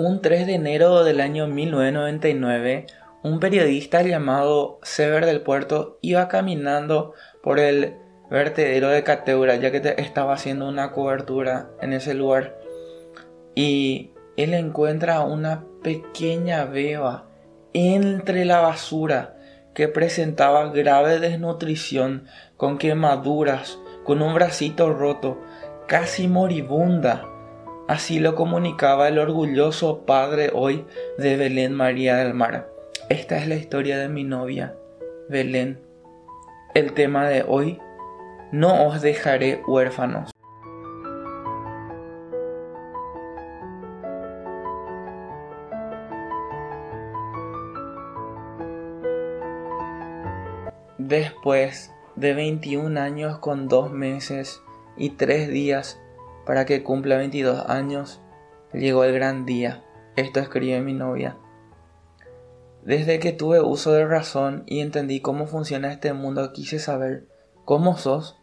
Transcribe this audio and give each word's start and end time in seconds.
Un 0.00 0.22
3 0.22 0.46
de 0.46 0.54
enero 0.54 1.02
del 1.02 1.20
año 1.20 1.48
1999, 1.48 2.86
un 3.24 3.40
periodista 3.40 4.00
llamado 4.02 4.78
Sever 4.84 5.26
del 5.26 5.40
Puerto 5.40 5.98
iba 6.02 6.28
caminando 6.28 7.14
por 7.42 7.58
el 7.58 7.96
vertedero 8.30 8.90
de 8.90 9.02
Cateura, 9.02 9.56
ya 9.56 9.72
que 9.72 9.96
estaba 9.98 10.34
haciendo 10.34 10.68
una 10.68 10.92
cobertura 10.92 11.70
en 11.80 11.94
ese 11.94 12.14
lugar. 12.14 12.60
Y 13.56 14.12
él 14.36 14.54
encuentra 14.54 15.22
una 15.22 15.64
pequeña 15.82 16.64
beba 16.64 17.26
entre 17.72 18.44
la 18.44 18.60
basura 18.60 19.36
que 19.74 19.88
presentaba 19.88 20.70
grave 20.70 21.18
desnutrición, 21.18 22.28
con 22.56 22.78
quemaduras, 22.78 23.80
con 24.04 24.22
un 24.22 24.32
bracito 24.32 24.92
roto, 24.94 25.40
casi 25.88 26.28
moribunda. 26.28 27.24
Así 27.88 28.18
lo 28.18 28.34
comunicaba 28.34 29.08
el 29.08 29.18
orgulloso 29.18 30.04
padre 30.04 30.50
hoy 30.52 30.84
de 31.16 31.38
Belén 31.38 31.72
María 31.72 32.16
del 32.16 32.34
Mar. 32.34 32.68
Esta 33.08 33.38
es 33.38 33.48
la 33.48 33.54
historia 33.54 33.96
de 33.96 34.10
mi 34.10 34.24
novia, 34.24 34.76
Belén. 35.30 35.80
El 36.74 36.92
tema 36.92 37.26
de 37.26 37.46
hoy, 37.48 37.80
no 38.52 38.86
os 38.86 39.00
dejaré 39.00 39.62
huérfanos. 39.66 40.30
Después 50.98 51.94
de 52.16 52.34
21 52.34 53.00
años 53.00 53.38
con 53.38 53.66
dos 53.66 53.90
meses 53.90 54.60
y 54.98 55.10
tres 55.10 55.48
días 55.48 55.98
para 56.48 56.64
que 56.64 56.82
cumpla 56.82 57.18
22 57.18 57.68
años, 57.68 58.22
llegó 58.72 59.04
el 59.04 59.12
gran 59.12 59.44
día. 59.44 59.84
Esto 60.16 60.40
escribe 60.40 60.80
mi 60.80 60.94
novia. 60.94 61.36
Desde 62.82 63.18
que 63.18 63.32
tuve 63.32 63.60
uso 63.60 63.92
de 63.92 64.06
razón 64.06 64.62
y 64.64 64.80
entendí 64.80 65.20
cómo 65.20 65.46
funciona 65.46 65.92
este 65.92 66.14
mundo, 66.14 66.54
quise 66.54 66.78
saber 66.78 67.26
cómo 67.66 67.98
sos, 67.98 68.40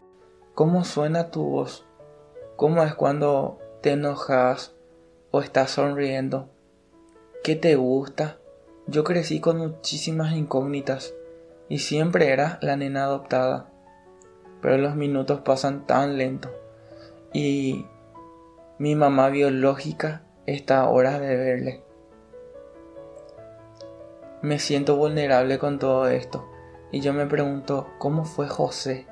cómo 0.53 0.83
suena 0.83 1.31
tu 1.31 1.45
voz, 1.45 1.87
cómo 2.55 2.83
es 2.83 2.93
cuando 2.93 3.57
te 3.81 3.93
enojas 3.93 4.75
o 5.31 5.41
estás 5.41 5.71
sonriendo, 5.71 6.51
qué 7.43 7.55
te 7.55 7.75
gusta. 7.75 8.37
Yo 8.85 9.03
crecí 9.03 9.39
con 9.39 9.57
muchísimas 9.57 10.35
incógnitas 10.35 11.15
y 11.69 11.79
siempre 11.79 12.29
era 12.29 12.59
la 12.61 12.77
nena 12.77 13.05
adoptada. 13.05 13.71
Pero 14.61 14.77
los 14.77 14.95
minutos 14.95 15.41
pasan 15.41 15.87
tan 15.87 16.19
lento 16.19 16.51
y 17.33 17.87
mi 18.77 18.93
mamá 18.93 19.29
biológica 19.29 20.23
está 20.45 20.81
a 20.81 20.89
horas 20.89 21.21
de 21.21 21.37
verle. 21.37 21.83
Me 24.41 24.59
siento 24.59 24.97
vulnerable 24.97 25.59
con 25.59 25.79
todo 25.79 26.09
esto 26.09 26.45
y 26.91 26.99
yo 26.99 27.13
me 27.13 27.25
pregunto 27.25 27.87
cómo 27.99 28.25
fue 28.25 28.49
José, 28.49 29.07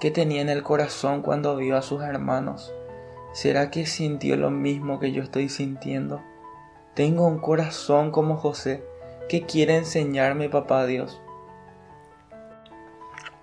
qué 0.00 0.10
tenía 0.10 0.42
en 0.42 0.48
el 0.48 0.64
corazón 0.64 1.22
cuando 1.22 1.56
vio 1.56 1.76
a 1.76 1.82
sus 1.82 2.02
hermanos. 2.02 2.74
¿Será 3.32 3.70
que 3.70 3.86
sintió 3.86 4.36
lo 4.36 4.50
mismo 4.50 4.98
que 4.98 5.12
yo 5.12 5.22
estoy 5.22 5.48
sintiendo? 5.48 6.20
Tengo 6.94 7.28
un 7.28 7.38
corazón 7.38 8.10
como 8.10 8.38
José 8.38 8.82
que 9.28 9.46
quiere 9.46 9.76
enseñarme 9.76 10.48
papá 10.48 10.84
Dios. 10.86 11.22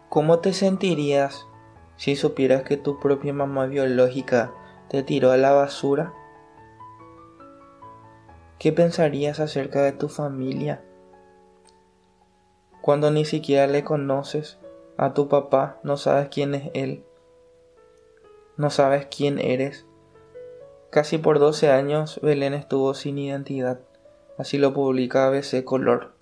¿Cómo 0.10 0.40
te 0.40 0.52
sentirías 0.52 1.48
si 1.96 2.18
supieras 2.18 2.64
que 2.64 2.76
tu 2.76 3.00
propia 3.00 3.34
mamá 3.34 3.68
biológica 3.68 4.52
te 4.90 5.04
tiró 5.04 5.32
a 5.32 5.38
la 5.38 5.52
basura? 5.52 6.14
¿Qué 8.60 8.72
pensarías 8.72 9.40
acerca 9.40 9.84
de 9.84 9.92
tu 9.92 10.10
familia? 10.10 10.82
Cuando 12.82 13.12
ni 13.12 13.26
siquiera 13.26 13.68
le 13.68 13.84
conoces 13.84 14.58
a 14.98 15.14
tu 15.14 15.28
papá, 15.28 15.80
no 15.84 15.98
sabes 15.98 16.30
quién 16.30 16.56
es 16.56 16.72
él, 16.74 17.04
no 18.56 18.70
sabes 18.70 19.08
quién 19.16 19.40
eres. 19.40 19.86
Casi 20.90 21.18
por 21.18 21.38
12 21.38 21.70
años 21.70 22.20
Belén 22.24 22.54
estuvo 22.54 22.94
sin 22.94 23.18
identidad, 23.18 23.80
así 24.38 24.58
lo 24.58 24.74
publica 24.74 25.28
ABC 25.28 25.64
Color. 25.64 26.14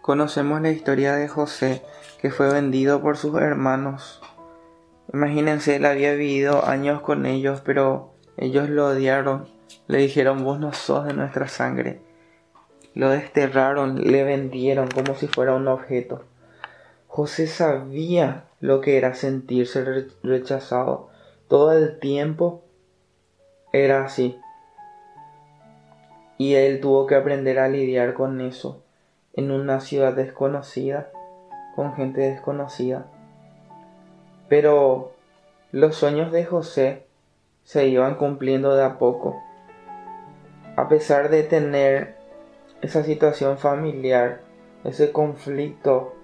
Conocemos 0.00 0.62
la 0.62 0.70
historia 0.70 1.16
de 1.16 1.28
José, 1.28 1.82
que 2.18 2.30
fue 2.30 2.50
vendido 2.50 3.02
por 3.02 3.18
sus 3.18 3.34
hermanos. 3.34 4.22
Imagínense, 5.12 5.76
él 5.76 5.86
había 5.86 6.12
vivido 6.12 6.66
años 6.66 7.00
con 7.00 7.26
ellos, 7.26 7.62
pero 7.64 8.12
ellos 8.36 8.68
lo 8.68 8.88
odiaron. 8.88 9.48
Le 9.86 9.98
dijeron, 9.98 10.44
vos 10.44 10.60
no 10.60 10.72
sos 10.72 11.06
de 11.06 11.14
nuestra 11.14 11.48
sangre. 11.48 12.00
Lo 12.94 13.10
desterraron, 13.10 14.02
le 14.02 14.24
vendieron 14.24 14.88
como 14.88 15.14
si 15.14 15.26
fuera 15.26 15.54
un 15.54 15.68
objeto. 15.68 16.24
José 17.06 17.46
sabía 17.46 18.44
lo 18.60 18.80
que 18.80 18.98
era 18.98 19.14
sentirse 19.14 20.08
rechazado. 20.22 21.08
Todo 21.48 21.72
el 21.72 21.98
tiempo 21.98 22.64
era 23.72 24.04
así. 24.04 24.38
Y 26.36 26.54
él 26.54 26.80
tuvo 26.80 27.06
que 27.06 27.14
aprender 27.14 27.58
a 27.58 27.68
lidiar 27.68 28.14
con 28.14 28.40
eso 28.40 28.82
en 29.32 29.50
una 29.50 29.80
ciudad 29.80 30.14
desconocida, 30.14 31.10
con 31.74 31.94
gente 31.94 32.20
desconocida. 32.20 33.06
Pero 34.48 35.12
los 35.72 35.96
sueños 35.96 36.32
de 36.32 36.44
José 36.44 37.04
se 37.64 37.86
iban 37.86 38.14
cumpliendo 38.14 38.74
de 38.74 38.84
a 38.84 38.98
poco. 38.98 39.42
A 40.76 40.88
pesar 40.88 41.28
de 41.28 41.42
tener 41.42 42.16
esa 42.80 43.02
situación 43.02 43.58
familiar, 43.58 44.40
ese 44.84 45.12
conflicto, 45.12 46.14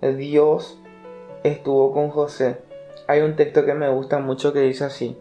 Dios 0.00 0.80
estuvo 1.42 1.92
con 1.92 2.10
José. 2.10 2.58
Hay 3.08 3.20
un 3.20 3.36
texto 3.36 3.64
que 3.64 3.74
me 3.74 3.88
gusta 3.88 4.18
mucho 4.18 4.52
que 4.52 4.60
dice 4.60 4.84
así. 4.84 5.16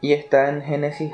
Y 0.00 0.12
está 0.12 0.48
en 0.48 0.62
Génesis 0.62 1.12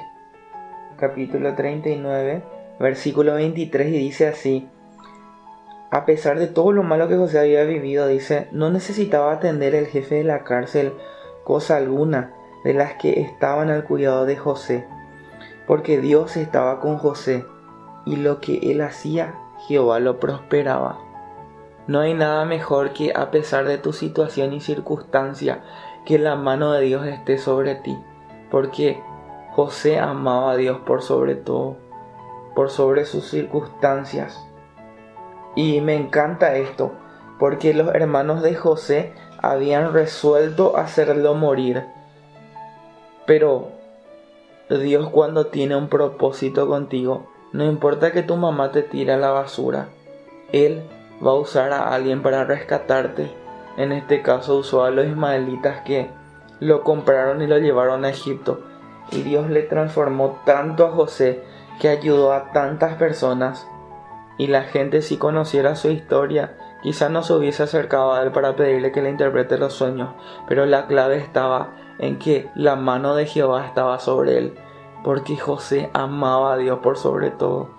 capítulo 0.96 1.54
39, 1.54 2.42
versículo 2.78 3.34
23 3.34 3.88
y 3.88 3.98
dice 3.98 4.28
así, 4.28 4.68
a 5.94 6.06
pesar 6.06 6.40
de 6.40 6.48
todo 6.48 6.72
lo 6.72 6.82
malo 6.82 7.06
que 7.06 7.16
José 7.16 7.38
había 7.38 7.62
vivido, 7.62 8.08
dice, 8.08 8.48
no 8.50 8.68
necesitaba 8.68 9.32
atender 9.32 9.76
el 9.76 9.86
jefe 9.86 10.16
de 10.16 10.24
la 10.24 10.42
cárcel 10.42 10.92
cosa 11.44 11.76
alguna 11.76 12.34
de 12.64 12.74
las 12.74 12.94
que 12.94 13.20
estaban 13.20 13.70
al 13.70 13.84
cuidado 13.84 14.26
de 14.26 14.36
José, 14.36 14.88
porque 15.68 16.00
Dios 16.00 16.36
estaba 16.36 16.80
con 16.80 16.98
José 16.98 17.46
y 18.04 18.16
lo 18.16 18.40
que 18.40 18.72
él 18.72 18.80
hacía, 18.80 19.36
Jehová 19.68 20.00
lo 20.00 20.18
prosperaba. 20.18 20.98
No 21.86 22.00
hay 22.00 22.14
nada 22.14 22.44
mejor 22.44 22.92
que 22.92 23.12
a 23.14 23.30
pesar 23.30 23.68
de 23.68 23.78
tu 23.78 23.92
situación 23.92 24.52
y 24.52 24.60
circunstancia, 24.60 25.62
que 26.04 26.18
la 26.18 26.34
mano 26.34 26.72
de 26.72 26.82
Dios 26.82 27.06
esté 27.06 27.38
sobre 27.38 27.76
ti, 27.76 27.96
porque 28.50 29.00
José 29.52 30.00
amaba 30.00 30.50
a 30.50 30.56
Dios 30.56 30.80
por 30.84 31.02
sobre 31.02 31.36
todo 31.36 31.76
por 32.56 32.70
sobre 32.70 33.04
sus 33.04 33.28
circunstancias. 33.28 34.44
Y 35.54 35.80
me 35.80 35.94
encanta 35.94 36.56
esto, 36.56 36.92
porque 37.38 37.74
los 37.74 37.94
hermanos 37.94 38.42
de 38.42 38.54
José 38.54 39.12
habían 39.38 39.92
resuelto 39.92 40.76
hacerlo 40.76 41.34
morir. 41.34 41.84
Pero 43.26 43.68
Dios 44.68 45.10
cuando 45.10 45.46
tiene 45.46 45.76
un 45.76 45.88
propósito 45.88 46.66
contigo, 46.66 47.26
no 47.52 47.64
importa 47.64 48.12
que 48.12 48.22
tu 48.22 48.36
mamá 48.36 48.72
te 48.72 48.82
tire 48.82 49.12
a 49.12 49.16
la 49.16 49.30
basura, 49.30 49.88
Él 50.52 50.82
va 51.24 51.32
a 51.32 51.34
usar 51.34 51.72
a 51.72 51.94
alguien 51.94 52.22
para 52.22 52.44
rescatarte. 52.44 53.30
En 53.76 53.92
este 53.92 54.22
caso 54.22 54.56
usó 54.56 54.84
a 54.84 54.90
los 54.90 55.06
ismaelitas 55.06 55.82
que 55.82 56.10
lo 56.60 56.82
compraron 56.82 57.42
y 57.42 57.46
lo 57.46 57.58
llevaron 57.58 58.04
a 58.04 58.10
Egipto. 58.10 58.60
Y 59.10 59.22
Dios 59.22 59.50
le 59.50 59.62
transformó 59.62 60.40
tanto 60.44 60.86
a 60.86 60.90
José 60.90 61.42
que 61.80 61.88
ayudó 61.88 62.32
a 62.32 62.52
tantas 62.52 62.94
personas 62.96 63.66
y 64.38 64.48
la 64.48 64.62
gente 64.62 65.02
si 65.02 65.16
conociera 65.16 65.76
su 65.76 65.90
historia 65.90 66.56
quizá 66.82 67.08
no 67.08 67.22
se 67.22 67.32
hubiese 67.32 67.62
acercado 67.62 68.12
a 68.12 68.22
él 68.22 68.30
para 68.30 68.56
pedirle 68.56 68.92
que 68.92 69.00
le 69.00 69.08
interprete 69.08 69.56
los 69.56 69.72
sueños, 69.72 70.10
pero 70.46 70.66
la 70.66 70.86
clave 70.86 71.16
estaba 71.16 71.70
en 71.98 72.18
que 72.18 72.50
la 72.54 72.76
mano 72.76 73.14
de 73.14 73.24
Jehová 73.24 73.64
estaba 73.64 73.98
sobre 73.98 74.36
él, 74.36 74.54
porque 75.02 75.36
José 75.36 75.88
amaba 75.94 76.52
a 76.52 76.56
Dios 76.58 76.80
por 76.80 76.98
sobre 76.98 77.30
todo. 77.30 77.70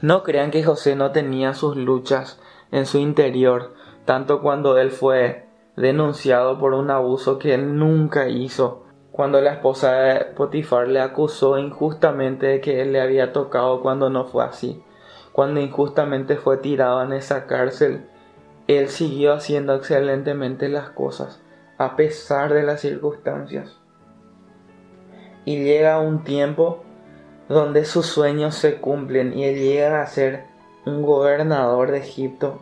No 0.00 0.22
crean 0.22 0.50
que 0.50 0.64
José 0.64 0.96
no 0.96 1.12
tenía 1.12 1.54
sus 1.54 1.76
luchas 1.76 2.40
en 2.70 2.86
su 2.86 2.98
interior, 2.98 3.74
tanto 4.06 4.40
cuando 4.40 4.78
él 4.78 4.90
fue 4.90 5.46
denunciado 5.76 6.58
por 6.58 6.72
un 6.74 6.90
abuso 6.90 7.38
que 7.38 7.54
él 7.54 7.76
nunca 7.76 8.28
hizo, 8.28 8.84
cuando 9.12 9.42
la 9.42 9.52
esposa 9.52 9.92
de 9.92 10.24
Potifar 10.24 10.88
le 10.88 11.00
acusó 11.00 11.58
injustamente 11.58 12.46
de 12.46 12.60
que 12.62 12.80
él 12.80 12.92
le 12.92 13.00
había 13.00 13.32
tocado 13.32 13.82
cuando 13.82 14.08
no 14.08 14.24
fue 14.24 14.44
así. 14.44 14.82
Cuando 15.32 15.60
injustamente 15.60 16.36
fue 16.36 16.56
tirado 16.56 17.02
en 17.02 17.12
esa 17.12 17.46
cárcel, 17.46 18.06
él 18.68 18.88
siguió 18.88 19.34
haciendo 19.34 19.74
excelentemente 19.74 20.68
las 20.68 20.90
cosas, 20.90 21.42
a 21.76 21.94
pesar 21.94 22.54
de 22.54 22.62
las 22.62 22.80
circunstancias. 22.80 23.78
Y 25.44 25.62
llega 25.62 26.00
un 26.00 26.24
tiempo 26.24 26.82
donde 27.48 27.84
sus 27.84 28.06
sueños 28.06 28.54
se 28.54 28.76
cumplen 28.76 29.36
y 29.36 29.44
él 29.44 29.56
llega 29.56 30.00
a 30.00 30.06
ser 30.06 30.44
un 30.86 31.02
gobernador 31.02 31.90
de 31.90 31.98
Egipto 31.98 32.60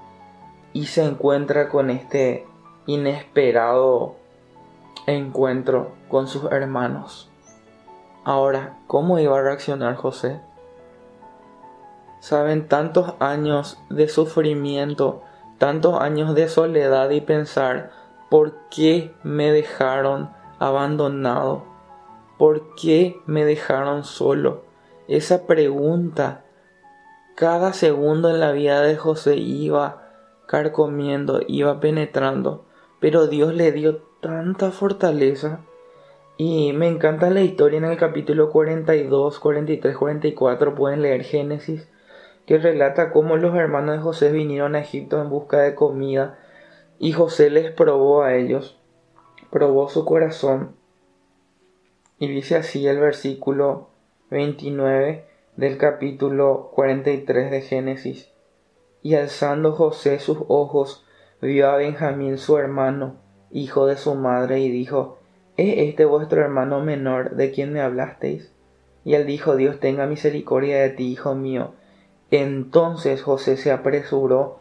y 0.73 0.87
se 0.87 1.05
encuentra 1.05 1.69
con 1.69 1.91
este 1.91 2.47
inesperado 2.87 4.17
encuentro 5.13 5.93
con 6.09 6.29
sus 6.29 6.51
hermanos. 6.51 7.31
Ahora, 8.25 8.79
¿cómo 8.87 9.19
iba 9.19 9.39
a 9.39 9.43
reaccionar 9.43 9.97
José? 9.97 10.41
Saben 12.21 12.69
tantos 12.69 13.15
años 13.19 13.79
de 13.89 14.09
sufrimiento, 14.09 15.23
tantos 15.59 16.01
años 16.01 16.35
de 16.35 16.49
soledad 16.49 17.11
y 17.11 17.21
pensar, 17.21 17.93
¿por 18.29 18.55
qué 18.71 19.15
me 19.23 19.51
dejaron 19.53 20.31
abandonado? 20.59 21.65
¿Por 22.39 22.75
qué 22.75 23.21
me 23.27 23.45
dejaron 23.45 24.05
solo? 24.05 24.65
Esa 25.09 25.47
pregunta 25.47 26.45
cada 27.41 27.73
segundo 27.73 28.29
en 28.29 28.39
la 28.39 28.53
vida 28.53 28.83
de 28.83 28.97
José 28.97 29.37
iba 29.37 30.11
carcomiendo, 30.47 31.41
iba 31.49 31.81
penetrando, 31.81 32.67
pero 33.01 33.29
Dios 33.29 33.55
le 33.55 33.73
dio 33.73 34.03
tanta 34.21 34.71
fortaleza. 34.71 35.61
Y 36.37 36.73
me 36.73 36.89
encanta 36.89 37.31
la 37.31 37.43
historia 37.43 37.79
en 37.79 37.85
el 37.85 37.99
capítulo 37.99 38.51
42, 38.51 39.41
43, 39.41 39.97
44, 39.97 40.75
pueden 40.75 41.03
leer 41.03 41.23
Génesis 41.25 41.89
que 42.47 42.59
relata 42.59 43.13
cómo 43.13 43.37
los 43.37 43.55
hermanos 43.55 43.97
de 43.97 44.03
José 44.03 44.33
vinieron 44.33 44.75
a 44.75 44.81
Egipto 44.81 45.21
en 45.21 45.29
busca 45.29 45.59
de 45.59 45.75
comida 45.75 46.39
y 46.99 47.13
José 47.13 47.51
les 47.51 47.71
probó 47.71 48.23
a 48.23 48.35
ellos, 48.35 48.79
probó 49.51 49.89
su 49.89 50.05
corazón. 50.05 50.75
Y 52.19 52.29
dice 52.29 52.57
así 52.57 52.87
el 52.87 52.99
versículo 52.99 53.89
29 54.31 55.25
del 55.57 55.79
capítulo 55.79 56.71
43 56.75 57.51
de 57.51 57.61
Génesis. 57.63 58.31
Y 59.03 59.15
alzando 59.15 59.73
José 59.73 60.19
sus 60.19 60.39
ojos, 60.49 61.07
vio 61.41 61.71
a 61.71 61.77
Benjamín 61.77 62.37
su 62.37 62.59
hermano, 62.59 63.17
hijo 63.51 63.87
de 63.87 63.97
su 63.97 64.15
madre, 64.15 64.61
y 64.61 64.71
dijo, 64.71 65.19
¿Es 65.57 65.89
este 65.91 66.05
vuestro 66.05 66.41
hermano 66.41 66.81
menor 66.81 67.37
de 67.37 67.51
quien 67.51 67.73
me 67.73 67.81
hablasteis? 67.81 68.53
Y 69.05 69.15
él 69.15 69.27
dijo, 69.27 69.57
Dios 69.57 69.81
tenga 69.81 70.07
misericordia 70.07 70.81
de 70.81 70.91
ti, 70.91 71.13
hijo 71.13 71.35
mío 71.35 71.73
entonces 72.31 73.23
José 73.23 73.57
se 73.57 73.73
apresuró 73.73 74.59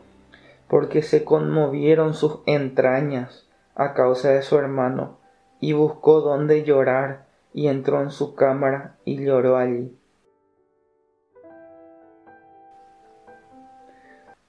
porque 0.68 1.02
se 1.02 1.24
conmovieron 1.24 2.14
sus 2.14 2.40
entrañas 2.46 3.48
a 3.76 3.94
causa 3.94 4.30
de 4.30 4.42
su 4.42 4.58
hermano, 4.58 5.18
y 5.62 5.74
buscó 5.74 6.22
donde 6.22 6.64
llorar, 6.64 7.26
y 7.54 7.68
entró 7.68 8.02
en 8.02 8.12
su 8.12 8.36
cámara 8.36 8.98
y 9.06 9.24
lloró 9.24 9.58
allí. 9.58 9.96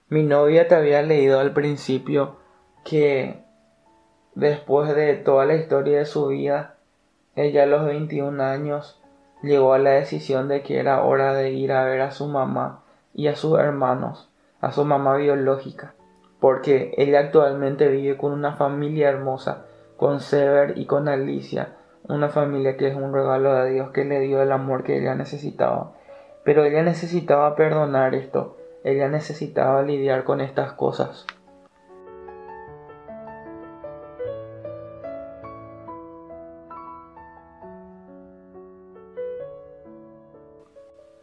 Mi 0.08 0.24
novia 0.24 0.68
te 0.68 0.74
había 0.74 1.02
leído 1.02 1.38
al 1.38 1.54
principio 1.54 2.36
que 2.84 3.44
después 4.34 4.94
de 4.94 5.14
toda 5.14 5.44
la 5.46 5.54
historia 5.54 5.98
de 5.98 6.06
su 6.06 6.28
vida, 6.28 6.76
ella 7.36 7.64
a 7.64 7.66
los 7.66 7.84
21 7.84 8.42
años 8.42 9.00
llegó 9.42 9.72
a 9.72 9.78
la 9.78 9.90
decisión 9.90 10.48
de 10.48 10.62
que 10.62 10.78
era 10.78 11.02
hora 11.02 11.34
de 11.34 11.50
ir 11.52 11.72
a 11.72 11.84
ver 11.84 12.00
a 12.00 12.10
su 12.10 12.26
mamá 12.26 12.82
y 13.14 13.28
a 13.28 13.36
sus 13.36 13.58
hermanos, 13.58 14.28
a 14.60 14.72
su 14.72 14.84
mamá 14.84 15.16
biológica, 15.16 15.94
porque 16.38 16.92
ella 16.96 17.20
actualmente 17.20 17.88
vive 17.88 18.16
con 18.16 18.32
una 18.32 18.52
familia 18.52 19.08
hermosa, 19.08 19.64
con 19.96 20.20
Sever 20.20 20.78
y 20.78 20.86
con 20.86 21.08
Alicia, 21.08 21.76
una 22.08 22.28
familia 22.28 22.76
que 22.76 22.88
es 22.88 22.96
un 22.96 23.12
regalo 23.12 23.54
de 23.54 23.70
Dios 23.70 23.90
que 23.90 24.04
le 24.04 24.20
dio 24.20 24.42
el 24.42 24.52
amor 24.52 24.82
que 24.82 24.98
ella 24.98 25.14
necesitaba. 25.14 25.92
Pero 26.44 26.64
ella 26.64 26.82
necesitaba 26.82 27.54
perdonar 27.54 28.14
esto, 28.14 28.56
ella 28.82 29.08
necesitaba 29.08 29.82
lidiar 29.82 30.24
con 30.24 30.40
estas 30.40 30.72
cosas. 30.72 31.26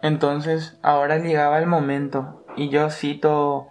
Entonces, 0.08 0.80
ahora 0.84 1.18
llegaba 1.18 1.60
el 1.60 1.68
momento, 1.68 2.46
y 2.56 2.70
yo 2.70 2.90
cito 2.90 3.68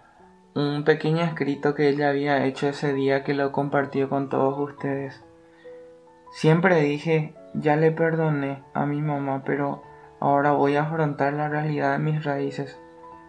un 0.53 0.83
pequeño 0.83 1.23
escrito 1.23 1.73
que 1.73 1.89
ella 1.89 2.09
había 2.09 2.45
hecho 2.45 2.67
ese 2.67 2.93
día 2.93 3.23
que 3.23 3.33
lo 3.33 3.51
compartió 3.51 4.07
con 4.07 4.29
todos 4.29 4.59
ustedes. 4.59 5.19
Siempre 6.31 6.79
dije, 6.81 7.33
ya 7.55 7.75
le 7.75 7.91
perdoné 7.91 8.61
a 8.75 8.85
mi 8.85 9.01
mamá, 9.01 9.41
pero 9.47 9.81
ahora 10.19 10.51
voy 10.51 10.75
a 10.75 10.83
afrontar 10.83 11.33
la 11.33 11.49
realidad 11.49 11.93
de 11.93 12.03
mis 12.03 12.23
raíces. 12.23 12.79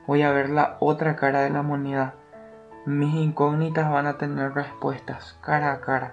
Voy 0.07 0.21
a 0.21 0.31
ver 0.31 0.51
la 0.51 0.77
otra 0.79 1.17
cara 1.17 1.41
de 1.41 1.49
la 1.49 1.63
moneda. 1.63 2.15
Mis 2.85 3.15
incógnitas 3.15 3.91
van 3.91 4.07
a 4.07 4.19
tener 4.19 4.53
respuestas 4.53 5.39
cara 5.41 5.73
a 5.73 5.81
cara. 5.81 6.13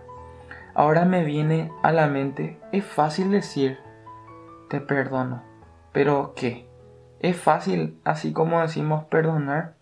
Ahora 0.73 1.03
me 1.03 1.25
viene 1.25 1.73
a 1.83 1.91
la 1.91 2.07
mente, 2.07 2.57
es 2.71 2.85
fácil 2.85 3.31
decir, 3.31 3.79
te 4.69 4.79
perdono, 4.79 5.43
pero 5.91 6.31
¿qué? 6.37 6.73
Es 7.19 7.37
fácil, 7.37 7.99
así 8.03 8.33
como 8.33 8.61
decimos 8.61 9.05
perdonar. 9.05 9.73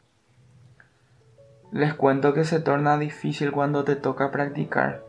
Les 1.72 1.94
cuento 1.94 2.34
que 2.34 2.44
se 2.44 2.60
torna 2.60 2.98
difícil 2.98 3.52
cuando 3.52 3.84
te 3.84 3.96
toca 3.96 4.32
practicar. 4.32 5.02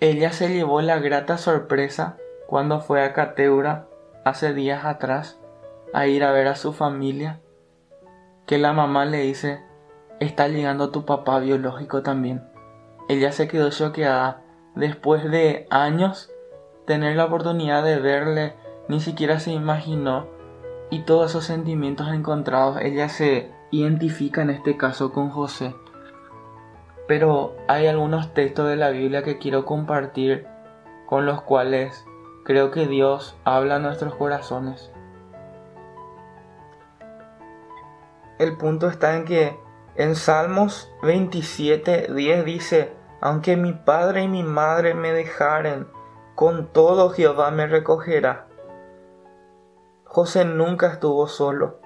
Ella 0.00 0.32
se 0.32 0.48
llevó 0.50 0.80
la 0.82 0.98
grata 0.98 1.38
sorpresa 1.38 2.16
cuando 2.46 2.80
fue 2.80 3.02
a 3.02 3.12
Cateura 3.12 3.86
hace 4.24 4.54
días 4.54 4.84
atrás 4.84 5.38
a 5.92 6.06
ir 6.06 6.22
a 6.22 6.32
ver 6.32 6.48
a 6.48 6.56
su 6.56 6.72
familia, 6.72 7.40
que 8.46 8.58
la 8.58 8.72
mamá 8.72 9.04
le 9.04 9.22
dice, 9.22 9.60
está 10.20 10.48
llegando 10.48 10.90
tu 10.90 11.04
papá 11.04 11.38
biológico 11.40 12.02
también. 12.02 12.42
Ella 13.08 13.32
se 13.32 13.48
quedó 13.48 13.70
choqueada 13.70 14.42
después 14.74 15.30
de 15.30 15.66
años 15.70 16.30
tener 16.86 17.16
la 17.16 17.24
oportunidad 17.24 17.82
de 17.82 17.98
verle 17.98 18.54
ni 18.88 19.00
siquiera 19.00 19.40
se 19.40 19.52
imaginó 19.52 20.26
y 20.90 21.00
todos 21.00 21.30
esos 21.30 21.44
sentimientos 21.44 22.08
encontrados 22.08 22.78
ella 22.80 23.08
se 23.08 23.50
identifica 23.70 24.42
en 24.42 24.50
este 24.50 24.76
caso 24.76 25.12
con 25.12 25.30
José. 25.30 25.74
Pero 27.08 27.54
hay 27.68 27.86
algunos 27.86 28.34
textos 28.34 28.68
de 28.68 28.76
la 28.76 28.90
Biblia 28.90 29.22
que 29.22 29.38
quiero 29.38 29.64
compartir 29.64 30.46
con 31.06 31.26
los 31.26 31.42
cuales 31.42 32.04
creo 32.44 32.70
que 32.70 32.86
Dios 32.86 33.36
habla 33.44 33.76
a 33.76 33.80
nuestros 33.80 34.14
corazones. 34.14 34.92
El 38.38 38.56
punto 38.56 38.88
está 38.88 39.16
en 39.16 39.24
que 39.24 39.56
en 39.94 40.14
Salmos 40.14 40.92
27, 41.02 42.12
10 42.12 42.44
dice, 42.44 42.92
aunque 43.20 43.56
mi 43.56 43.72
padre 43.72 44.22
y 44.22 44.28
mi 44.28 44.42
madre 44.42 44.94
me 44.94 45.12
dejaren, 45.12 45.88
con 46.34 46.66
todo 46.66 47.10
Jehová 47.10 47.50
me 47.50 47.66
recogerá. 47.66 48.46
José 50.16 50.46
nunca 50.46 50.86
estuvo 50.86 51.28
solo. 51.28 51.76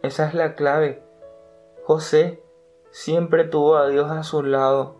Esa 0.00 0.26
es 0.28 0.32
la 0.32 0.54
clave. 0.54 1.02
José 1.84 2.42
siempre 2.90 3.44
tuvo 3.44 3.76
a 3.76 3.86
Dios 3.88 4.10
a 4.10 4.22
su 4.22 4.42
lado. 4.42 4.96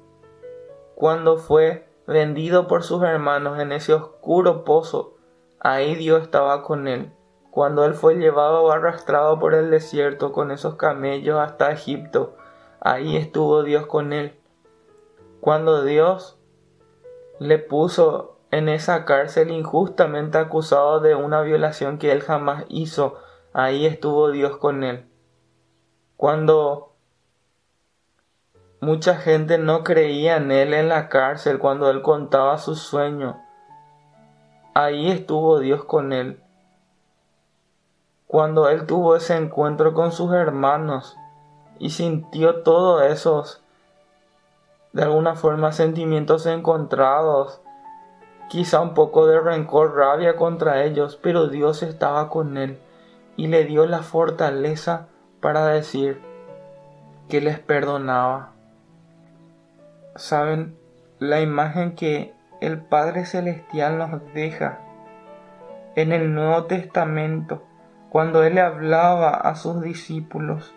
Cuando 0.94 1.38
fue 1.38 1.88
vendido 2.06 2.66
por 2.66 2.82
sus 2.82 3.02
hermanos 3.02 3.58
en 3.60 3.72
ese 3.72 3.94
oscuro 3.94 4.62
pozo, 4.62 5.14
ahí 5.58 5.94
Dios 5.94 6.24
estaba 6.24 6.62
con 6.64 6.86
él. 6.86 7.10
Cuando 7.50 7.86
él 7.86 7.94
fue 7.94 8.16
llevado 8.16 8.62
o 8.62 8.72
arrastrado 8.72 9.38
por 9.38 9.54
el 9.54 9.70
desierto 9.70 10.32
con 10.32 10.50
esos 10.50 10.74
camellos 10.74 11.40
hasta 11.40 11.72
Egipto, 11.72 12.36
ahí 12.80 13.16
estuvo 13.16 13.62
Dios 13.62 13.86
con 13.86 14.12
él. 14.12 14.38
Cuando 15.40 15.82
Dios 15.82 16.38
le 17.38 17.58
puso 17.58 18.36
en 18.52 18.68
esa 18.68 19.06
cárcel 19.06 19.50
injustamente 19.50 20.36
acusado 20.36 21.00
de 21.00 21.14
una 21.14 21.40
violación 21.40 21.98
que 21.98 22.12
él 22.12 22.20
jamás 22.20 22.64
hizo. 22.68 23.16
Ahí 23.54 23.86
estuvo 23.86 24.30
Dios 24.30 24.58
con 24.58 24.84
él. 24.84 25.06
Cuando 26.18 26.92
mucha 28.80 29.16
gente 29.16 29.56
no 29.56 29.82
creía 29.82 30.36
en 30.36 30.52
él 30.52 30.74
en 30.74 30.90
la 30.90 31.08
cárcel, 31.08 31.58
cuando 31.58 31.90
él 31.90 32.02
contaba 32.02 32.58
su 32.58 32.74
sueño, 32.74 33.40
ahí 34.74 35.10
estuvo 35.10 35.58
Dios 35.58 35.84
con 35.84 36.12
él. 36.12 36.42
Cuando 38.26 38.68
él 38.68 38.86
tuvo 38.86 39.16
ese 39.16 39.34
encuentro 39.34 39.94
con 39.94 40.12
sus 40.12 40.30
hermanos 40.32 41.16
y 41.78 41.88
sintió 41.88 42.62
todos 42.62 43.02
esos, 43.04 43.62
de 44.92 45.04
alguna 45.04 45.36
forma, 45.36 45.72
sentimientos 45.72 46.44
encontrados, 46.44 47.61
quizá 48.48 48.80
un 48.80 48.94
poco 48.94 49.26
de 49.26 49.40
rencor, 49.40 49.96
rabia 49.96 50.36
contra 50.36 50.84
ellos, 50.84 51.18
pero 51.22 51.48
Dios 51.48 51.82
estaba 51.82 52.28
con 52.28 52.56
él 52.56 52.78
y 53.36 53.46
le 53.46 53.64
dio 53.64 53.86
la 53.86 54.02
fortaleza 54.02 55.08
para 55.40 55.66
decir 55.66 56.20
que 57.28 57.40
les 57.40 57.58
perdonaba. 57.58 58.50
saben 60.16 60.76
la 61.18 61.40
imagen 61.40 61.94
que 61.94 62.34
el 62.60 62.78
Padre 62.78 63.24
Celestial 63.24 63.98
nos 63.98 64.20
deja 64.34 64.80
en 65.94 66.12
el 66.12 66.34
Nuevo 66.34 66.64
Testamento 66.64 67.62
cuando 68.10 68.44
Él 68.44 68.58
hablaba 68.58 69.30
a 69.30 69.54
sus 69.54 69.82
discípulos 69.82 70.74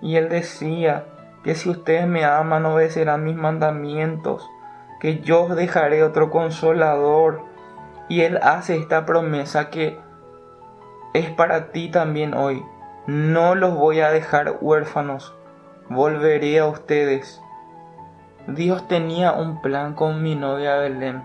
y 0.00 0.16
Él 0.16 0.28
decía 0.28 1.04
que 1.42 1.54
si 1.54 1.70
ustedes 1.70 2.06
me 2.06 2.24
aman 2.24 2.66
obedecerán 2.66 3.24
mis 3.24 3.34
mandamientos, 3.34 4.48
que 5.02 5.18
yo 5.18 5.42
os 5.42 5.56
dejaré 5.56 6.04
otro 6.04 6.30
consolador 6.30 7.42
y 8.08 8.20
Él 8.20 8.38
hace 8.40 8.76
esta 8.76 9.04
promesa 9.04 9.68
que 9.68 9.98
es 11.12 11.28
para 11.30 11.72
ti 11.72 11.90
también 11.90 12.34
hoy. 12.34 12.62
No 13.08 13.56
los 13.56 13.74
voy 13.74 13.98
a 13.98 14.12
dejar 14.12 14.58
huérfanos, 14.60 15.34
volveré 15.88 16.60
a 16.60 16.66
ustedes. 16.66 17.42
Dios 18.46 18.86
tenía 18.86 19.32
un 19.32 19.60
plan 19.60 19.94
con 19.94 20.22
mi 20.22 20.36
novia 20.36 20.76
Belén. 20.76 21.24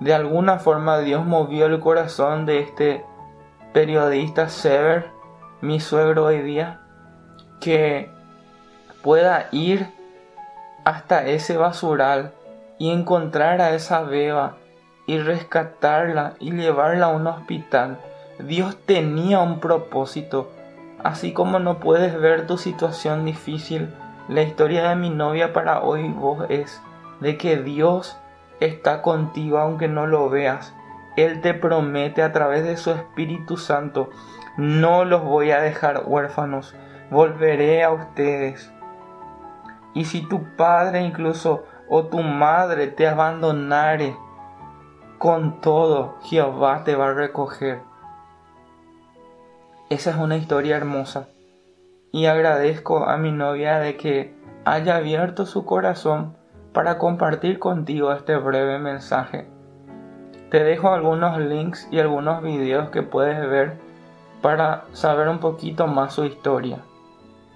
De 0.00 0.12
alguna 0.12 0.58
forma 0.58 0.98
Dios 0.98 1.24
movió 1.24 1.66
el 1.66 1.78
corazón 1.78 2.46
de 2.46 2.58
este 2.58 3.04
periodista 3.72 4.48
Sever, 4.48 5.12
mi 5.60 5.78
suegro 5.78 6.24
hoy 6.24 6.42
día, 6.42 6.80
que 7.60 8.10
pueda 9.04 9.46
ir 9.52 9.97
hasta 10.88 11.26
ese 11.26 11.58
basural 11.58 12.32
y 12.78 12.90
encontrar 12.90 13.60
a 13.60 13.74
esa 13.74 14.00
beba 14.04 14.56
y 15.06 15.18
rescatarla 15.18 16.32
y 16.40 16.52
llevarla 16.52 17.06
a 17.06 17.10
un 17.10 17.26
hospital. 17.26 17.98
Dios 18.38 18.74
tenía 18.86 19.40
un 19.40 19.60
propósito. 19.60 20.50
Así 21.04 21.34
como 21.34 21.58
no 21.58 21.78
puedes 21.78 22.18
ver 22.18 22.46
tu 22.46 22.56
situación 22.56 23.26
difícil, 23.26 23.92
la 24.30 24.40
historia 24.40 24.88
de 24.88 24.96
mi 24.96 25.10
novia 25.10 25.52
para 25.52 25.82
hoy 25.82 26.08
vos 26.08 26.46
es 26.48 26.80
de 27.20 27.36
que 27.36 27.58
Dios 27.58 28.16
está 28.58 29.02
contigo 29.02 29.58
aunque 29.58 29.88
no 29.88 30.06
lo 30.06 30.30
veas. 30.30 30.74
Él 31.18 31.42
te 31.42 31.52
promete 31.52 32.22
a 32.22 32.32
través 32.32 32.64
de 32.64 32.78
su 32.78 32.92
Espíritu 32.92 33.58
Santo, 33.58 34.08
no 34.56 35.04
los 35.04 35.22
voy 35.22 35.50
a 35.50 35.60
dejar 35.60 36.04
huérfanos, 36.06 36.74
volveré 37.10 37.84
a 37.84 37.90
ustedes. 37.90 38.72
Y 39.98 40.04
si 40.04 40.22
tu 40.22 40.44
padre 40.54 41.02
incluso 41.02 41.64
o 41.88 42.04
tu 42.04 42.20
madre 42.20 42.86
te 42.86 43.08
abandonare, 43.08 44.16
con 45.18 45.60
todo 45.60 46.18
Jehová 46.22 46.84
te 46.84 46.94
va 46.94 47.08
a 47.08 47.14
recoger. 47.14 47.80
Esa 49.90 50.10
es 50.10 50.16
una 50.16 50.36
historia 50.36 50.76
hermosa. 50.76 51.26
Y 52.12 52.26
agradezco 52.26 53.06
a 53.08 53.16
mi 53.16 53.32
novia 53.32 53.80
de 53.80 53.96
que 53.96 54.36
haya 54.64 54.94
abierto 54.94 55.46
su 55.46 55.64
corazón 55.64 56.36
para 56.72 56.96
compartir 56.96 57.58
contigo 57.58 58.12
este 58.12 58.36
breve 58.36 58.78
mensaje. 58.78 59.48
Te 60.48 60.62
dejo 60.62 60.90
algunos 60.90 61.38
links 61.40 61.88
y 61.90 61.98
algunos 61.98 62.40
videos 62.40 62.90
que 62.90 63.02
puedes 63.02 63.40
ver 63.50 63.80
para 64.42 64.84
saber 64.92 65.26
un 65.28 65.40
poquito 65.40 65.88
más 65.88 66.12
su 66.12 66.24
historia. 66.24 66.84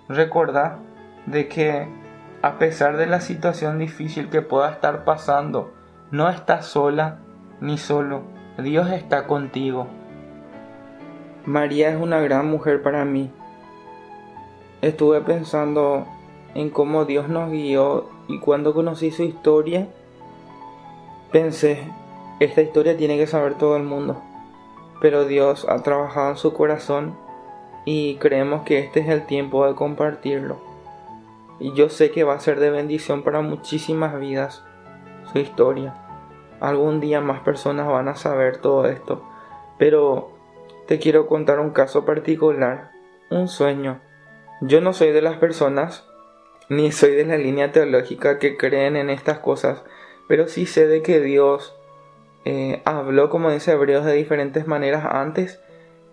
Recuerda 0.08 0.80
de 1.26 1.46
que 1.46 2.01
a 2.42 2.58
pesar 2.58 2.96
de 2.96 3.06
la 3.06 3.20
situación 3.20 3.78
difícil 3.78 4.28
que 4.28 4.42
pueda 4.42 4.70
estar 4.70 5.04
pasando, 5.04 5.72
no 6.10 6.28
estás 6.28 6.66
sola 6.66 7.20
ni 7.60 7.78
solo, 7.78 8.22
Dios 8.58 8.90
está 8.90 9.28
contigo. 9.28 9.86
María 11.46 11.90
es 11.90 12.00
una 12.00 12.20
gran 12.20 12.50
mujer 12.50 12.82
para 12.82 13.04
mí. 13.04 13.30
Estuve 14.80 15.20
pensando 15.20 16.04
en 16.54 16.70
cómo 16.70 17.04
Dios 17.04 17.28
nos 17.28 17.52
guió 17.52 18.08
y 18.26 18.40
cuando 18.40 18.74
conocí 18.74 19.12
su 19.12 19.22
historia, 19.22 19.86
pensé, 21.30 21.84
esta 22.40 22.60
historia 22.60 22.96
tiene 22.96 23.16
que 23.18 23.28
saber 23.28 23.54
todo 23.54 23.76
el 23.76 23.84
mundo. 23.84 24.20
Pero 25.00 25.26
Dios 25.26 25.64
ha 25.68 25.82
trabajado 25.84 26.30
en 26.30 26.36
su 26.36 26.52
corazón 26.52 27.16
y 27.84 28.16
creemos 28.16 28.62
que 28.62 28.80
este 28.80 29.00
es 29.00 29.08
el 29.08 29.26
tiempo 29.26 29.64
de 29.66 29.76
compartirlo. 29.76 30.71
Y 31.62 31.72
yo 31.74 31.88
sé 31.88 32.10
que 32.10 32.24
va 32.24 32.34
a 32.34 32.40
ser 32.40 32.60
de 32.60 32.70
bendición 32.70 33.22
para 33.22 33.40
muchísimas 33.40 34.18
vidas 34.18 34.64
su 35.32 35.38
historia 35.38 35.94
algún 36.62 37.00
día 37.00 37.20
más 37.20 37.40
personas 37.40 37.88
van 37.88 38.06
a 38.06 38.14
saber 38.14 38.58
todo 38.58 38.86
esto. 38.86 39.20
Pero 39.78 40.30
te 40.86 41.00
quiero 41.00 41.26
contar 41.26 41.58
un 41.58 41.70
caso 41.70 42.04
particular, 42.04 42.92
un 43.30 43.48
sueño. 43.48 44.00
Yo 44.60 44.80
no 44.80 44.92
soy 44.92 45.10
de 45.10 45.22
las 45.22 45.38
personas, 45.38 46.06
ni 46.68 46.92
soy 46.92 47.16
de 47.16 47.26
la 47.26 47.36
línea 47.36 47.72
teológica 47.72 48.38
que 48.38 48.56
creen 48.56 48.94
en 48.94 49.10
estas 49.10 49.40
cosas, 49.40 49.82
pero 50.28 50.46
sí 50.46 50.66
sé 50.66 50.86
de 50.86 51.02
que 51.02 51.20
Dios 51.20 51.74
eh, 52.44 52.80
habló, 52.84 53.28
como 53.28 53.50
dice 53.50 53.72
Hebreos, 53.72 54.04
de 54.04 54.12
diferentes 54.12 54.68
maneras 54.68 55.04
antes, 55.04 55.60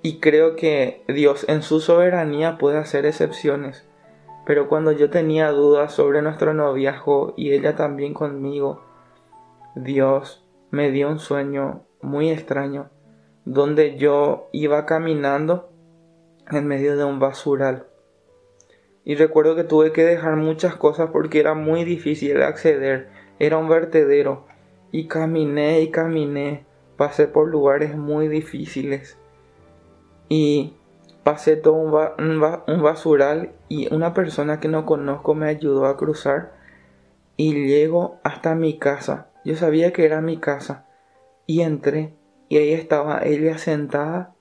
y 0.01 0.19
creo 0.19 0.55
que 0.55 1.03
Dios 1.07 1.45
en 1.47 1.61
su 1.61 1.79
soberanía 1.79 2.57
puede 2.57 2.79
hacer 2.79 3.05
excepciones. 3.05 3.87
Pero 4.49 4.67
cuando 4.67 4.91
yo 4.91 5.11
tenía 5.11 5.51
dudas 5.51 5.93
sobre 5.93 6.23
nuestro 6.23 6.55
noviazgo 6.55 7.35
y 7.37 7.51
ella 7.51 7.75
también 7.75 8.15
conmigo, 8.15 8.81
Dios 9.75 10.43
me 10.71 10.89
dio 10.89 11.07
un 11.07 11.19
sueño 11.19 11.83
muy 12.01 12.31
extraño 12.31 12.89
donde 13.45 13.95
yo 13.97 14.49
iba 14.51 14.87
caminando 14.87 15.69
en 16.49 16.65
medio 16.65 16.97
de 16.97 17.03
un 17.03 17.19
basural. 17.19 17.85
Y 19.05 19.13
recuerdo 19.13 19.55
que 19.55 19.65
tuve 19.65 19.91
que 19.91 20.03
dejar 20.03 20.35
muchas 20.35 20.75
cosas 20.75 21.11
porque 21.11 21.39
era 21.39 21.53
muy 21.53 21.83
difícil 21.83 22.41
acceder, 22.41 23.09
era 23.37 23.59
un 23.59 23.69
vertedero. 23.69 24.47
Y 24.91 25.07
caminé 25.07 25.81
y 25.81 25.91
caminé, 25.91 26.65
pasé 26.97 27.27
por 27.27 27.49
lugares 27.49 27.95
muy 27.95 28.27
difíciles. 28.27 29.15
Y 30.27 30.73
pasé 31.23 31.55
todo 31.55 31.73
un, 31.73 32.81
basural 32.81 33.51
y 33.67 33.93
una 33.93 34.13
persona 34.13 34.59
que 34.59 34.67
no 34.67 34.85
conozco 34.85 35.35
me 35.35 35.47
ayudó 35.47 35.85
a 35.85 35.97
cruzar 35.97 36.53
y 37.37 37.53
llego 37.67 38.19
hasta 38.23 38.55
mi 38.55 38.77
casa. 38.77 39.29
Yo 39.45 39.55
sabía 39.55 39.93
que 39.93 40.05
era 40.05 40.21
mi 40.21 40.37
casa 40.37 40.85
y 41.45 41.61
entré 41.61 42.13
y 42.47 42.57
ahí 42.57 42.73
estaba 42.73 43.21
ella 43.23 43.57
sentada 43.57 44.35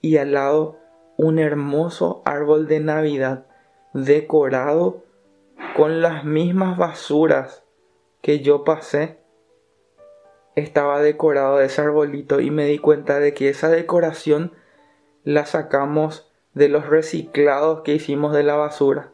y 0.00 0.16
al 0.16 0.32
lado 0.32 0.78
un 1.16 1.38
hermoso 1.38 2.22
árbol 2.24 2.66
de 2.66 2.80
Navidad 2.80 3.46
decorado 3.94 5.04
con 5.76 6.02
las 6.02 6.24
mismas 6.24 6.76
basuras 6.76 7.64
que 8.20 8.40
yo 8.40 8.64
pasé. 8.64 9.18
Estaba 10.54 11.00
decorado 11.00 11.58
de 11.58 11.66
ese 11.66 11.80
arbolito 11.80 12.40
y 12.40 12.50
me 12.50 12.66
di 12.66 12.78
cuenta 12.78 13.20
de 13.20 13.32
que 13.32 13.48
esa 13.48 13.68
decoración 13.68 14.52
la 15.24 15.46
sacamos 15.46 16.30
de 16.54 16.68
los 16.68 16.86
reciclados 16.86 17.80
que 17.80 17.94
hicimos 17.94 18.32
de 18.32 18.42
la 18.42 18.56
basura. 18.56 19.10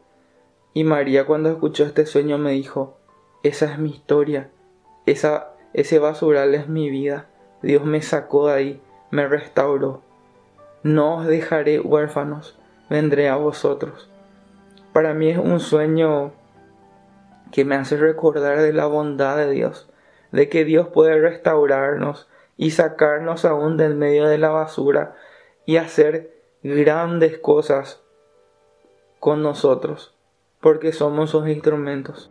Y 0.74 0.84
María 0.84 1.26
cuando 1.26 1.50
escuchó 1.50 1.84
este 1.84 2.06
sueño 2.06 2.38
me 2.38 2.52
dijo, 2.52 2.98
esa 3.42 3.66
es 3.72 3.78
mi 3.78 3.90
historia 3.90 4.50
esa, 5.10 5.52
ese 5.72 5.98
basural 5.98 6.54
es 6.54 6.68
mi 6.68 6.90
vida. 6.90 7.26
Dios 7.62 7.84
me 7.84 8.02
sacó 8.02 8.48
de 8.48 8.54
ahí, 8.54 8.82
me 9.10 9.26
restauró. 9.26 10.02
No 10.82 11.16
os 11.16 11.26
dejaré 11.26 11.80
huérfanos, 11.80 12.58
vendré 12.88 13.28
a 13.28 13.36
vosotros. 13.36 14.10
Para 14.92 15.14
mí 15.14 15.30
es 15.30 15.38
un 15.38 15.60
sueño 15.60 16.32
que 17.52 17.64
me 17.64 17.74
hace 17.74 17.96
recordar 17.96 18.60
de 18.60 18.72
la 18.72 18.86
bondad 18.86 19.36
de 19.36 19.50
Dios, 19.50 19.88
de 20.32 20.48
que 20.48 20.64
Dios 20.64 20.88
puede 20.88 21.18
restaurarnos 21.18 22.28
y 22.56 22.72
sacarnos 22.72 23.44
aún 23.44 23.76
del 23.76 23.94
medio 23.94 24.26
de 24.28 24.38
la 24.38 24.50
basura 24.50 25.14
y 25.68 25.76
hacer 25.76 26.32
grandes 26.62 27.36
cosas 27.36 28.02
con 29.20 29.42
nosotros, 29.42 30.16
porque 30.62 30.94
somos 30.94 31.28
sus 31.28 31.46
instrumentos. 31.46 32.30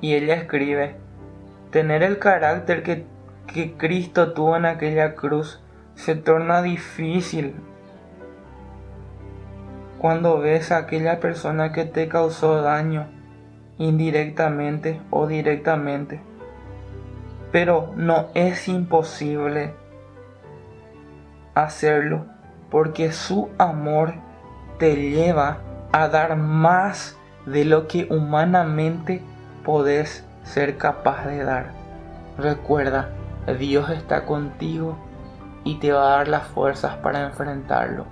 Y 0.00 0.14
ella 0.14 0.34
escribe, 0.36 0.94
Tener 1.72 2.04
el 2.04 2.20
carácter 2.20 2.84
que, 2.84 3.04
Cristo 3.76 4.32
tuvo 4.32 4.56
en 4.56 4.64
aquella 4.64 5.16
cruz 5.16 5.60
se 5.96 6.14
torna 6.14 6.62
difícil 6.62 7.56
cuando 9.98 10.38
ves 10.38 10.70
a 10.70 10.76
aquella 10.76 11.18
persona 11.18 11.72
que 11.72 11.84
te 11.84 12.06
causó 12.06 12.62
daño 12.62 13.08
indirectamente 13.76 15.00
o 15.10 15.26
directamente. 15.26 16.20
Pero 17.50 17.92
no 17.96 18.28
es 18.34 18.68
imposible 18.68 19.74
hacerlo 21.56 22.35
porque 22.70 23.12
su 23.12 23.48
amor 23.58 24.14
te 24.78 24.96
lleva 24.96 25.58
a 25.92 26.08
dar 26.08 26.36
más 26.36 27.16
de 27.46 27.64
lo 27.64 27.86
que 27.86 28.06
humanamente 28.10 29.22
podés 29.64 30.24
ser 30.42 30.76
capaz 30.76 31.26
de 31.26 31.44
dar. 31.44 31.72
Recuerda, 32.38 33.10
Dios 33.58 33.90
está 33.90 34.26
contigo 34.26 34.96
y 35.64 35.76
te 35.76 35.92
va 35.92 36.06
a 36.06 36.16
dar 36.18 36.28
las 36.28 36.46
fuerzas 36.48 36.96
para 36.96 37.24
enfrentarlo. 37.24 38.04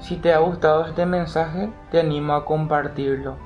Si 0.00 0.16
te 0.16 0.32
ha 0.32 0.38
gustado 0.38 0.86
este 0.86 1.04
mensaje, 1.04 1.70
te 1.90 2.00
animo 2.00 2.32
a 2.34 2.44
compartirlo. 2.44 3.36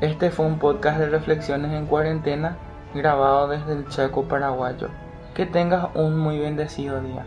Este 0.00 0.30
fue 0.30 0.44
un 0.44 0.58
podcast 0.58 0.98
de 0.98 1.08
reflexiones 1.08 1.72
en 1.72 1.86
cuarentena 1.86 2.58
grabado 2.94 3.48
desde 3.48 3.72
el 3.72 3.88
Chaco 3.88 4.24
paraguayo. 4.24 4.88
Que 5.34 5.46
tengas 5.46 5.88
un 5.94 6.16
muy 6.16 6.38
bendecido 6.38 7.00
día. 7.00 7.24